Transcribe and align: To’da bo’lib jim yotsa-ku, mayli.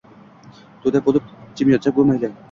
To’da 0.85 1.01
bo’lib 1.09 1.27
jim 1.61 1.73
yotsa-ku, 1.75 2.07
mayli. 2.13 2.31